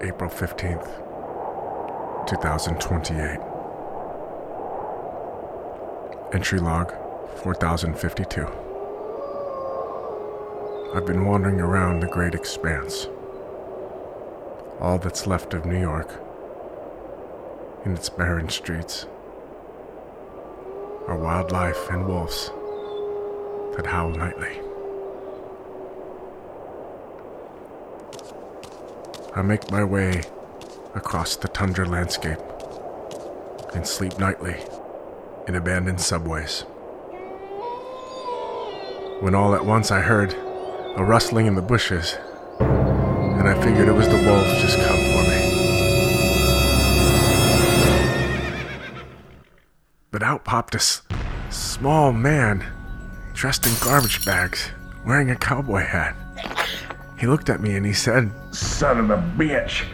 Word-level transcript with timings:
April 0.00 0.30
15th, 0.30 0.86
2028. 2.28 3.40
Entry 6.32 6.60
log 6.60 6.94
4052. 7.42 8.46
I've 10.94 11.04
been 11.04 11.24
wandering 11.24 11.60
around 11.60 11.98
the 11.98 12.06
great 12.06 12.36
expanse. 12.36 13.08
All 14.78 14.98
that's 14.98 15.26
left 15.26 15.52
of 15.52 15.66
New 15.66 15.80
York, 15.80 16.22
in 17.84 17.96
its 17.96 18.08
barren 18.08 18.48
streets, 18.50 19.06
are 21.08 21.18
wildlife 21.18 21.90
and 21.90 22.06
wolves 22.06 22.52
that 23.74 23.86
howl 23.86 24.10
nightly. 24.10 24.60
I 29.38 29.42
make 29.42 29.70
my 29.70 29.84
way 29.84 30.22
across 30.96 31.36
the 31.36 31.46
tundra 31.46 31.86
landscape 31.86 32.40
and 33.72 33.86
sleep 33.86 34.18
nightly 34.18 34.56
in 35.46 35.54
abandoned 35.54 36.00
subways. 36.00 36.62
When 39.20 39.36
all 39.36 39.54
at 39.54 39.64
once 39.64 39.92
I 39.92 40.00
heard 40.00 40.34
a 40.96 41.04
rustling 41.04 41.46
in 41.46 41.54
the 41.54 41.62
bushes, 41.62 42.18
and 42.58 43.48
I 43.48 43.54
figured 43.62 43.86
it 43.86 43.92
was 43.92 44.08
the 44.08 44.16
wolves 44.16 44.60
just 44.60 44.76
come 44.76 44.98
for 45.12 45.22
me. 45.30 45.40
But 50.10 50.24
out 50.24 50.44
popped 50.44 50.74
a 50.74 50.78
s- 50.78 51.02
small 51.50 52.12
man 52.12 52.66
dressed 53.34 53.68
in 53.68 53.72
garbage 53.84 54.24
bags, 54.24 54.72
wearing 55.06 55.30
a 55.30 55.36
cowboy 55.36 55.84
hat. 55.84 56.16
He 57.18 57.26
looked 57.26 57.50
at 57.50 57.60
me 57.60 57.74
and 57.74 57.84
he 57.84 57.92
said, 57.92 58.30
Son 58.54 58.98
of 58.98 59.10
a 59.10 59.16
bitch. 59.36 59.84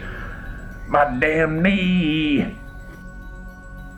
My 0.87 1.17
damn 1.19 1.63
knee. 1.63 2.55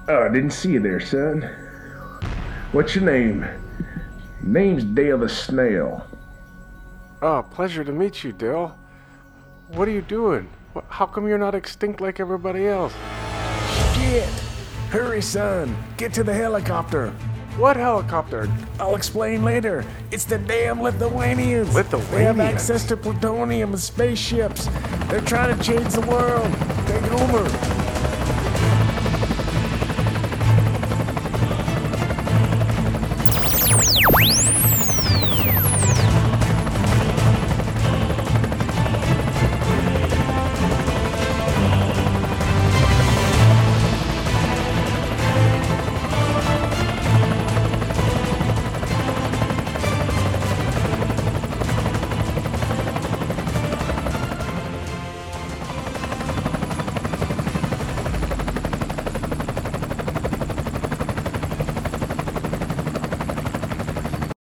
Oh, 0.07 0.23
I 0.23 0.33
didn't 0.33 0.51
see 0.51 0.71
you 0.71 0.79
there, 0.79 1.01
son. 1.01 1.41
What's 2.71 2.95
your 2.95 3.03
name? 3.03 3.45
Name's 4.41 4.85
Dale 4.85 5.17
the 5.17 5.27
Snail. 5.27 6.07
Oh, 7.21 7.45
pleasure 7.51 7.83
to 7.83 7.91
meet 7.91 8.23
you, 8.23 8.31
Dale. 8.31 8.77
What 9.69 9.89
are 9.89 9.91
you 9.91 10.01
doing? 10.01 10.49
How 10.87 11.05
come 11.05 11.27
you're 11.27 11.37
not 11.37 11.55
extinct 11.55 11.99
like 11.99 12.21
everybody 12.21 12.67
else? 12.67 12.93
Shit! 13.93 14.29
Hurry, 14.89 15.21
son. 15.21 15.75
Get 15.97 16.13
to 16.13 16.23
the 16.23 16.33
helicopter. 16.33 17.13
What 17.57 17.75
helicopter? 17.75 18.47
I'll 18.79 18.95
explain 18.95 19.43
later. 19.43 19.83
It's 20.11 20.25
the 20.25 20.37
damn 20.37 20.79
Lithuanians. 20.79 21.73
They 21.73 22.23
have 22.23 22.39
access 22.39 22.85
to 22.85 22.95
plutonium 22.95 23.71
and 23.71 23.81
spaceships. 23.81 24.69
They're 25.07 25.21
trying 25.21 25.57
to 25.57 25.63
change 25.63 25.93
the 25.93 26.01
world. 26.01 26.45
Over. 26.45 27.06